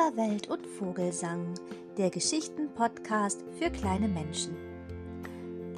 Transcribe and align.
Zauberwelt 0.00 0.48
und 0.48 0.66
Vogelsang, 0.66 1.54
der 1.98 2.08
Geschichten-Podcast 2.10 3.44
für 3.58 3.70
kleine 3.70 4.08
Menschen. 4.08 4.56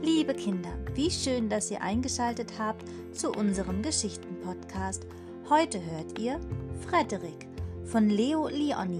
Liebe 0.01 0.33
Kinder, 0.33 0.71
wie 0.95 1.11
schön, 1.11 1.49
dass 1.49 1.71
ihr 1.73 1.83
eingeschaltet 1.83 2.53
habt 2.57 2.85
zu 3.13 3.33
unserem 3.33 3.83
Geschichten-Podcast. 3.83 5.07
Heute 5.49 5.85
hört 5.85 6.19
ihr 6.21 6.39
Frederik 6.89 7.49
von 7.85 8.09
Leo 8.09 8.47
Leoni 8.47 8.99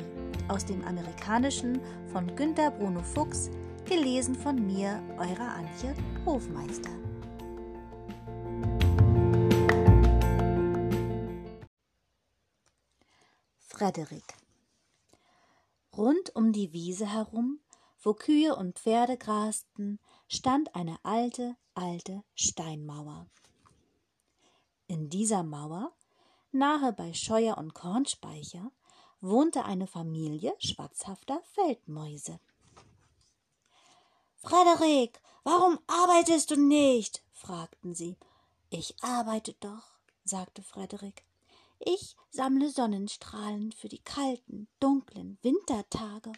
aus 0.49 0.65
dem 0.65 0.83
Amerikanischen 0.85 1.81
von 2.13 2.35
Günter 2.35 2.73
Bruno 2.73 3.03
Fuchs, 3.03 3.49
gelesen 3.85 4.35
von 4.35 4.67
mir, 4.67 5.01
eurer 5.19 5.55
Antje 5.55 5.95
Hofmeister. 6.27 6.91
Frederik 13.69 14.42
Rund 15.97 16.35
um 16.35 16.53
die 16.53 16.73
Wiese 16.73 17.07
herum, 17.07 17.61
wo 18.01 18.15
Kühe 18.15 18.57
und 18.57 18.79
Pferde 18.79 19.17
grasten, 19.19 19.99
stand 20.27 20.75
eine 20.75 20.99
alte, 21.05 21.57
alte 21.75 22.25
Steinmauer. 22.35 23.27
In 24.87 25.11
dieser 25.11 25.43
Mauer, 25.43 25.93
nahe 26.51 26.93
bei 26.93 27.13
Scheuer 27.13 27.59
und 27.59 27.75
Kornspeicher, 27.75 28.73
wohnte 29.21 29.65
eine 29.65 29.87
Familie 29.87 30.55
schwatzhafter 30.59 31.41
Feldmäuse. 31.53 32.41
Frederik, 34.37 35.21
warum 35.45 35.79
arbeitest 35.87 36.51
du 36.51 36.57
nicht? 36.57 37.23
fragten 37.33 37.95
sie. 37.95 38.17
Ich 38.71 38.97
arbeite 39.03 39.55
doch, 39.61 39.99
sagte 40.25 40.63
Frederik. 40.63 41.25
Ich 41.85 42.17
sammle 42.31 42.71
Sonnenstrahlen 42.71 43.73
für 43.73 43.89
die 43.89 43.99
kalten, 43.99 44.69
dunklen 44.79 45.37
Wintertage. 45.43 46.31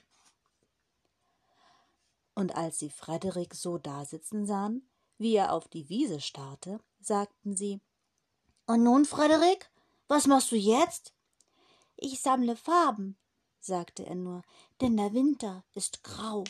Und 2.34 2.54
als 2.56 2.78
sie 2.78 2.88
Frederik 2.88 3.54
so 3.54 3.76
dasitzen 3.76 4.46
sahen, 4.46 4.88
wie 5.18 5.34
er 5.34 5.52
auf 5.52 5.68
die 5.68 5.90
Wiese 5.90 6.22
starrte, 6.22 6.80
sagten 6.98 7.56
sie 7.56 7.82
Und 8.64 8.84
nun, 8.84 9.04
Frederik, 9.04 9.70
was 10.08 10.26
machst 10.26 10.50
du 10.50 10.56
jetzt? 10.56 11.12
Ich 11.96 12.22
sammle 12.22 12.56
Farben, 12.56 13.18
sagte 13.60 14.06
er 14.06 14.14
nur, 14.14 14.42
denn 14.80 14.96
der 14.96 15.12
Winter 15.12 15.62
ist 15.74 16.02
grau. 16.02 16.44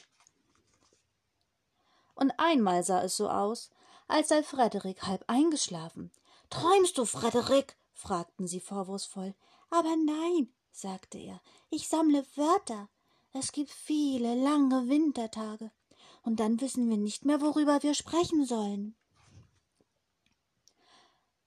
Und 2.14 2.32
einmal 2.38 2.84
sah 2.84 3.02
es 3.02 3.16
so 3.16 3.28
aus, 3.28 3.70
als 4.06 4.28
sei 4.28 4.44
Frederik 4.44 5.02
halb 5.02 5.24
eingeschlafen. 5.26 6.12
Träumst 6.48 6.96
du, 6.96 7.04
Frederik? 7.04 7.76
Fragten 7.94 8.46
sie 8.46 8.60
vorwurfsvoll. 8.60 9.34
Aber 9.70 9.96
nein, 9.96 10.52
sagte 10.70 11.18
er, 11.18 11.40
ich 11.70 11.88
sammle 11.88 12.24
Wörter. 12.36 12.88
Es 13.32 13.50
gibt 13.52 13.70
viele 13.70 14.34
lange 14.34 14.88
Wintertage, 14.88 15.72
und 16.22 16.40
dann 16.40 16.60
wissen 16.60 16.88
wir 16.88 16.96
nicht 16.96 17.24
mehr, 17.24 17.40
worüber 17.40 17.82
wir 17.82 17.94
sprechen 17.94 18.44
sollen. 18.44 18.94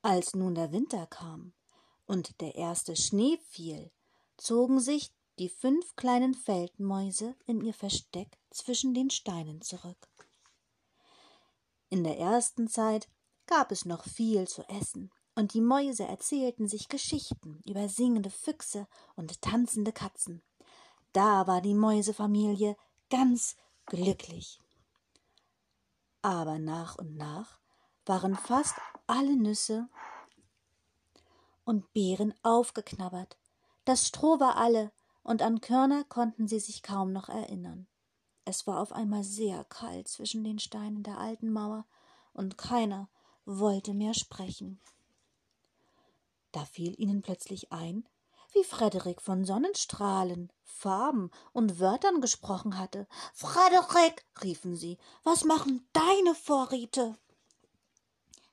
Als 0.01 0.35
nun 0.35 0.55
der 0.55 0.71
Winter 0.71 1.05
kam 1.07 1.53
und 2.05 2.39
der 2.41 2.55
erste 2.55 2.95
Schnee 2.95 3.37
fiel, 3.49 3.91
zogen 4.37 4.79
sich 4.79 5.11
die 5.39 5.49
fünf 5.49 5.95
kleinen 5.95 6.33
Feldmäuse 6.33 7.35
in 7.45 7.61
ihr 7.61 7.73
Versteck 7.73 8.37
zwischen 8.49 8.93
den 8.93 9.09
Steinen 9.09 9.61
zurück. 9.61 10.07
In 11.89 12.03
der 12.03 12.17
ersten 12.17 12.67
Zeit 12.67 13.07
gab 13.45 13.71
es 13.71 13.85
noch 13.85 14.03
viel 14.03 14.47
zu 14.47 14.63
essen, 14.69 15.11
und 15.37 15.53
die 15.53 15.61
Mäuse 15.61 16.03
erzählten 16.03 16.67
sich 16.67 16.89
Geschichten 16.89 17.61
über 17.63 17.87
singende 17.89 18.31
Füchse 18.31 18.87
und 19.15 19.39
tanzende 19.39 19.91
Katzen. 19.91 20.41
Da 21.13 21.45
war 21.45 21.61
die 21.61 21.75
Mäusefamilie 21.75 22.75
ganz 23.11 23.55
glücklich. 23.85 24.59
Aber 26.23 26.57
nach 26.57 26.97
und 26.97 27.17
nach 27.17 27.59
waren 28.07 28.35
fast 28.35 28.73
alle 29.05 29.35
Nüsse 29.35 29.87
und 31.65 31.93
Beeren 31.93 32.33
aufgeknabbert. 32.41 33.37
Das 33.85 34.07
Stroh 34.07 34.39
war 34.39 34.57
alle, 34.57 34.91
und 35.21 35.43
an 35.43 35.61
Körner 35.61 36.03
konnten 36.05 36.47
sie 36.47 36.59
sich 36.59 36.81
kaum 36.81 37.13
noch 37.13 37.29
erinnern. 37.29 37.85
Es 38.43 38.65
war 38.65 38.79
auf 38.79 38.91
einmal 38.91 39.23
sehr 39.23 39.65
kalt 39.65 40.07
zwischen 40.07 40.43
den 40.43 40.57
Steinen 40.57 41.03
der 41.03 41.19
alten 41.19 41.51
Mauer, 41.51 41.85
und 42.33 42.57
keiner 42.57 43.07
wollte 43.45 43.93
mehr 43.93 44.15
sprechen. 44.15 44.79
Da 46.57 46.65
fiel 46.65 46.99
ihnen 46.99 47.21
plötzlich 47.21 47.71
ein, 47.71 48.03
wie 48.51 48.63
Frederik 48.63 49.21
von 49.21 49.45
Sonnenstrahlen, 49.45 50.51
Farben 50.63 51.29
und 51.53 51.79
Wörtern 51.79 52.19
gesprochen 52.19 52.79
hatte. 52.79 53.05
Frederik, 53.35 54.25
riefen 54.41 54.75
sie, 54.75 54.97
was 55.21 55.43
machen 55.43 55.87
deine 55.93 56.33
Vorräte? 56.33 57.15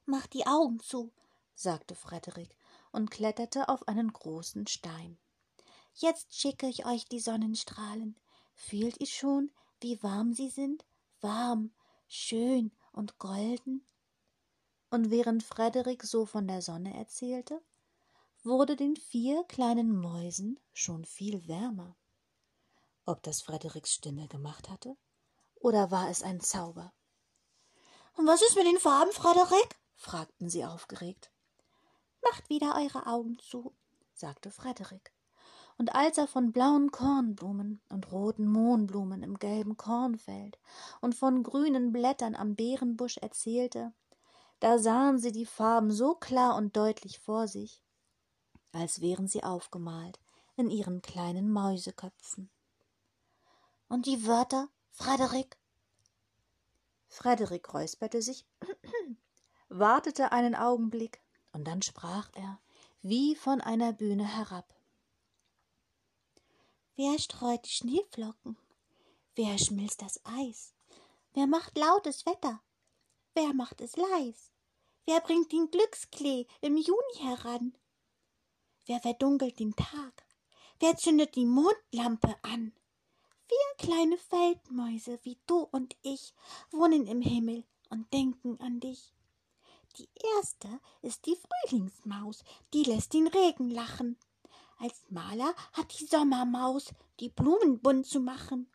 Mach 0.04 0.26
die 0.26 0.46
Augen 0.46 0.80
zu, 0.80 1.14
sagte 1.54 1.94
Frederik 1.94 2.58
und 2.92 3.10
kletterte 3.10 3.70
auf 3.70 3.88
einen 3.88 4.12
großen 4.12 4.66
Stein. 4.66 5.16
Jetzt 5.94 6.38
schicke 6.38 6.66
ich 6.66 6.84
euch 6.84 7.06
die 7.06 7.20
Sonnenstrahlen. 7.20 8.20
Fühlt 8.52 9.00
ihr 9.00 9.06
schon, 9.06 9.50
wie 9.80 10.02
warm 10.02 10.34
sie 10.34 10.50
sind? 10.50 10.84
Warm, 11.22 11.72
schön 12.06 12.70
und 12.92 13.16
golden? 13.16 13.82
Und 14.90 15.10
während 15.10 15.42
Frederik 15.42 16.02
so 16.02 16.26
von 16.26 16.46
der 16.46 16.60
Sonne 16.60 16.94
erzählte, 16.94 17.62
wurde 18.44 18.76
den 18.76 18.96
vier 18.96 19.42
kleinen 19.44 19.96
Mäusen 19.96 20.60
schon 20.72 21.04
viel 21.04 21.48
wärmer. 21.48 21.96
Ob 23.06 23.22
das 23.22 23.42
Frederiks 23.42 23.94
Stimme 23.94 24.28
gemacht 24.28 24.68
hatte? 24.70 24.96
Oder 25.56 25.90
war 25.90 26.10
es 26.10 26.22
ein 26.22 26.40
Zauber? 26.40 26.92
Und 28.16 28.26
was 28.26 28.42
ist 28.42 28.56
mit 28.56 28.66
den 28.66 28.78
Farben, 28.78 29.12
Frederik? 29.12 29.78
fragten 29.96 30.48
sie 30.48 30.64
aufgeregt. 30.64 31.30
Macht 32.22 32.48
wieder 32.48 32.76
eure 32.76 33.06
Augen 33.06 33.38
zu, 33.38 33.74
sagte 34.12 34.50
Frederik. 34.50 35.12
Und 35.76 35.94
als 35.94 36.18
er 36.18 36.28
von 36.28 36.52
blauen 36.52 36.90
Kornblumen 36.90 37.80
und 37.88 38.12
roten 38.12 38.46
Mohnblumen 38.46 39.22
im 39.22 39.38
gelben 39.38 39.76
Kornfeld 39.76 40.58
und 41.00 41.14
von 41.14 41.42
grünen 41.42 41.92
Blättern 41.92 42.34
am 42.36 42.54
Beerenbusch 42.54 43.16
erzählte, 43.18 43.92
da 44.60 44.78
sahen 44.78 45.18
sie 45.18 45.32
die 45.32 45.46
Farben 45.46 45.90
so 45.90 46.14
klar 46.14 46.56
und 46.56 46.76
deutlich 46.76 47.18
vor 47.18 47.48
sich, 47.48 47.83
als 48.74 49.00
wären 49.00 49.28
sie 49.28 49.42
aufgemalt 49.42 50.18
in 50.56 50.70
ihren 50.70 51.02
kleinen 51.02 51.50
Mäuseköpfen. 51.50 52.50
Und 53.88 54.06
die 54.06 54.26
Wörter, 54.26 54.68
Frederik? 54.90 55.56
Frederik 57.08 57.72
räusperte 57.72 58.22
sich, 58.22 58.44
wartete 59.68 60.32
einen 60.32 60.54
Augenblick, 60.54 61.20
und 61.52 61.64
dann 61.64 61.82
sprach 61.82 62.30
er, 62.34 62.60
wie 63.02 63.36
von 63.36 63.60
einer 63.60 63.92
Bühne 63.92 64.26
herab. 64.26 64.74
Wer 66.96 67.18
streut 67.18 67.64
die 67.64 67.70
Schneeflocken? 67.70 68.56
Wer 69.36 69.58
schmilzt 69.58 70.02
das 70.02 70.20
Eis? 70.24 70.74
Wer 71.32 71.46
macht 71.46 71.76
lautes 71.76 72.24
Wetter? 72.26 72.60
Wer 73.34 73.52
macht 73.52 73.80
es 73.80 73.96
leis? 73.96 74.52
Wer 75.04 75.20
bringt 75.20 75.52
den 75.52 75.70
Glücksklee 75.70 76.46
im 76.60 76.76
Juni 76.76 77.16
heran? 77.18 77.76
Wer 78.86 79.00
verdunkelt 79.00 79.58
den 79.58 79.74
Tag? 79.74 80.26
Wer 80.78 80.96
zündet 80.96 81.36
die 81.36 81.46
Mondlampe 81.46 82.36
an? 82.42 82.72
Wir 83.48 83.86
kleine 83.86 84.18
Feldmäuse 84.18 85.18
wie 85.22 85.38
du 85.46 85.66
und 85.70 85.96
ich 86.02 86.34
wohnen 86.70 87.06
im 87.06 87.22
Himmel 87.22 87.64
und 87.88 88.12
denken 88.12 88.60
an 88.60 88.80
dich. 88.80 89.14
Die 89.96 90.08
erste 90.36 90.68
ist 91.00 91.24
die 91.24 91.36
Frühlingsmaus, 91.36 92.44
die 92.74 92.82
lässt 92.82 93.14
den 93.14 93.26
Regen 93.26 93.70
lachen. 93.70 94.18
Als 94.78 95.02
Maler 95.08 95.54
hat 95.72 95.98
die 95.98 96.04
Sommermaus 96.04 96.92
die 97.20 97.30
Blumen 97.30 97.80
bunt 97.80 98.06
zu 98.06 98.20
machen. 98.20 98.70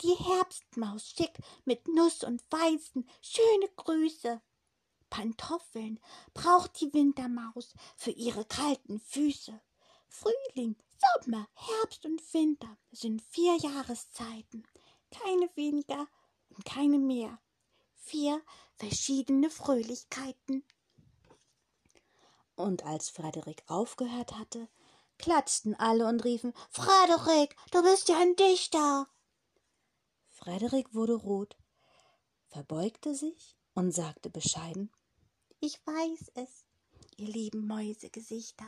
Die 0.00 0.14
Herbstmaus 0.14 1.08
schick 1.08 1.38
mit 1.64 1.86
Nuss 1.86 2.24
und 2.24 2.42
Weißen 2.50 3.08
schöne 3.20 3.68
Grüße. 3.76 4.40
Pantoffeln 5.12 6.00
braucht 6.32 6.80
die 6.80 6.90
Wintermaus 6.94 7.74
für 7.96 8.12
ihre 8.12 8.46
kalten 8.46 8.98
Füße. 8.98 9.60
Frühling, 10.08 10.74
Sommer, 11.20 11.46
Herbst 11.52 12.06
und 12.06 12.22
Winter 12.32 12.78
sind 12.92 13.20
vier 13.20 13.54
Jahreszeiten, 13.58 14.66
keine 15.10 15.50
weniger 15.54 16.06
und 16.48 16.64
keine 16.64 16.98
mehr. 16.98 17.38
Vier 17.94 18.40
verschiedene 18.76 19.50
Fröhlichkeiten. 19.50 20.64
Und 22.56 22.84
als 22.84 23.10
Frederik 23.10 23.64
aufgehört 23.66 24.38
hatte, 24.38 24.66
klatschten 25.18 25.74
alle 25.74 26.06
und 26.06 26.24
riefen 26.24 26.54
Frederik, 26.70 27.54
du 27.70 27.82
bist 27.82 28.08
ja 28.08 28.18
ein 28.18 28.34
Dichter. 28.36 29.08
Frederik 30.30 30.94
wurde 30.94 31.14
rot, 31.16 31.58
verbeugte 32.48 33.14
sich 33.14 33.58
und 33.74 33.92
sagte 33.92 34.30
bescheiden 34.30 34.90
ich 35.64 35.78
weiß 35.86 36.32
es, 36.34 36.64
ihr 37.16 37.28
lieben 37.28 37.68
Mäusegesichter. 37.68 38.64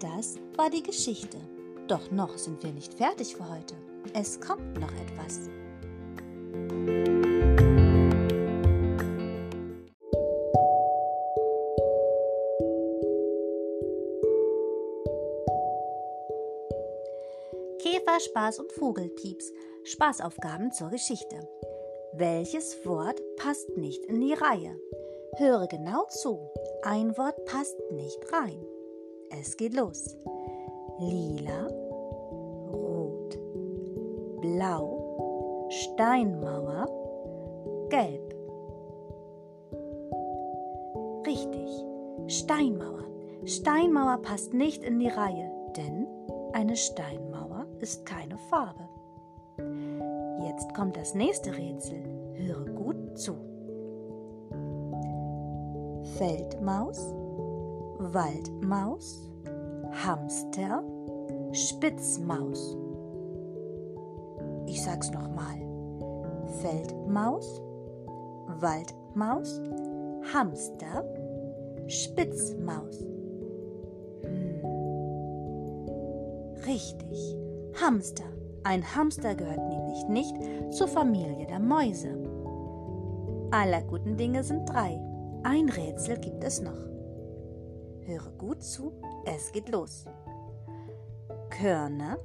Das 0.00 0.38
war 0.56 0.70
die 0.70 0.82
Geschichte. 0.82 1.38
Doch 1.86 2.10
noch 2.10 2.36
sind 2.36 2.64
wir 2.64 2.72
nicht 2.72 2.94
fertig 2.94 3.36
für 3.36 3.48
heute. 3.48 3.76
Es 4.12 4.40
kommt 4.40 4.74
noch 4.80 4.92
etwas. 4.92 5.48
Käfer, 18.14 18.20
Spaß 18.20 18.58
und 18.60 18.72
Vogelpieps. 18.72 19.52
Spaßaufgaben 19.84 20.72
zur 20.72 20.90
Geschichte. 20.90 21.48
Welches 22.12 22.86
Wort 22.86 23.20
passt 23.36 23.76
nicht 23.76 24.04
in 24.06 24.20
die 24.20 24.32
Reihe? 24.32 24.78
Höre 25.36 25.66
genau 25.66 26.04
zu. 26.08 26.38
Ein 26.82 27.16
Wort 27.18 27.44
passt 27.44 27.76
nicht 27.90 28.20
rein. 28.32 28.64
Es 29.30 29.56
geht 29.56 29.74
los. 29.74 30.16
Lila, 31.00 31.66
rot, 32.72 33.36
blau, 34.40 35.66
Steinmauer, 35.70 36.86
gelb. 37.90 38.34
Richtig, 41.26 41.84
Steinmauer. 42.28 43.04
Steinmauer 43.44 44.18
passt 44.22 44.54
nicht 44.54 44.84
in 44.84 45.00
die 45.00 45.08
Reihe, 45.08 45.50
denn 45.76 46.06
eine 46.52 46.76
Steinmauer 46.76 47.33
ist 47.84 48.06
keine 48.06 48.38
Farbe. 48.48 48.88
Jetzt 50.42 50.74
kommt 50.74 50.96
das 50.96 51.14
nächste 51.14 51.54
Rätsel. 51.54 52.02
Höre 52.32 52.64
gut 52.70 53.18
zu. 53.18 53.34
Feldmaus, 56.16 57.12
Waldmaus, 57.98 59.30
Hamster, 60.02 60.82
Spitzmaus. 61.52 62.74
Ich 64.64 64.82
sag's 64.82 65.10
nochmal. 65.10 65.58
Feldmaus, 66.62 67.60
Waldmaus, 68.60 69.60
Hamster, 70.32 71.04
Spitzmaus. 71.86 73.04
Hm. 74.22 74.64
Richtig, 76.66 77.43
Hamster. 77.80 78.24
Ein 78.62 78.94
Hamster 78.94 79.34
gehört 79.34 79.68
nämlich 79.68 80.06
nicht 80.08 80.34
zur 80.72 80.86
Familie 80.88 81.46
der 81.46 81.58
Mäuse. 81.58 82.08
Aller 83.50 83.82
guten 83.82 84.16
Dinge 84.16 84.44
sind 84.44 84.66
drei. 84.66 85.00
Ein 85.42 85.68
Rätsel 85.68 86.18
gibt 86.18 86.44
es 86.44 86.60
noch. 86.60 86.78
Höre 88.06 88.30
gut 88.38 88.62
zu, 88.62 88.92
es 89.26 89.50
geht 89.52 89.68
los. 89.70 90.06
Körner, 91.50 92.18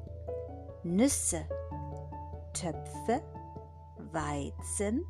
Nüsse, 0.84 1.42
Töpfe, 2.54 3.22
Weizen, 4.12 5.06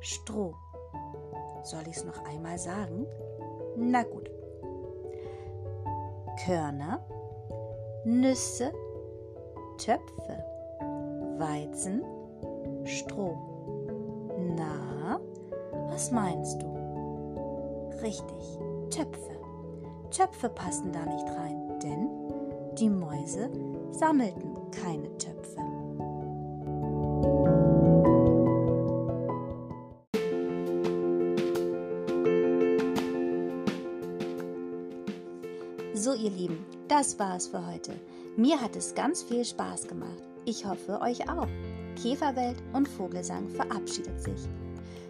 Stroh. 0.00 0.54
Soll 1.62 1.82
ich 1.88 1.96
es 1.96 2.04
noch 2.04 2.24
einmal 2.24 2.58
sagen? 2.58 3.06
Na 3.76 4.02
gut. 4.02 4.30
Körner, 6.44 7.04
Nüsse, 8.04 8.72
Töpfe, 9.78 10.44
Weizen, 11.38 12.02
Stroh. 12.84 13.38
Na, 14.56 15.20
was 15.88 16.10
meinst 16.10 16.60
du? 16.60 16.66
Richtig, 18.02 18.58
Töpfe. 18.90 19.38
Töpfe 20.10 20.48
passen 20.48 20.92
da 20.92 21.06
nicht 21.06 21.26
rein, 21.28 21.78
denn 21.80 22.08
die 22.76 22.90
Mäuse 22.90 23.50
sammelten 23.92 24.54
keine 24.72 25.16
Töpfe. 25.16 25.60
So, 35.94 36.14
ihr 36.14 36.30
Lieben, 36.30 36.64
das 36.88 37.18
war's 37.18 37.46
für 37.46 37.64
heute. 37.64 37.92
Mir 38.38 38.60
hat 38.60 38.76
es 38.76 38.94
ganz 38.94 39.24
viel 39.24 39.44
Spaß 39.44 39.88
gemacht. 39.88 40.22
Ich 40.44 40.64
hoffe, 40.64 41.00
euch 41.00 41.28
auch. 41.28 41.48
Käferwelt 42.00 42.62
und 42.72 42.88
Vogelsang 42.88 43.48
verabschiedet 43.48 44.22
sich. 44.22 44.48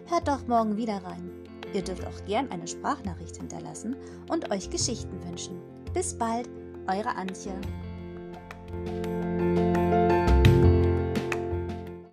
Hört 0.07 0.27
doch 0.27 0.47
morgen 0.47 0.77
wieder 0.77 0.97
rein. 1.03 1.29
Ihr 1.71 1.83
dürft 1.83 2.07
auch 2.07 2.25
gern 2.25 2.49
eine 2.49 2.67
Sprachnachricht 2.67 3.37
hinterlassen 3.37 3.95
und 4.31 4.49
euch 4.49 4.71
Geschichten 4.71 5.23
wünschen. 5.27 5.61
Bis 5.93 6.17
bald, 6.17 6.49
eure 6.87 7.15
Antje. 7.15 7.53